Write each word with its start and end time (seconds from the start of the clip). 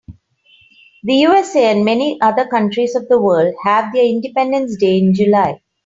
The 1.03 1.13
USA 1.13 1.69
and 1.71 1.85
many 1.85 2.19
other 2.21 2.47
countries 2.47 2.95
of 2.95 3.07
the 3.07 3.21
world 3.21 3.53
have 3.63 3.93
their 3.93 4.03
independence 4.03 4.75
day 4.77 4.97
in 4.97 5.13
July. 5.13 5.61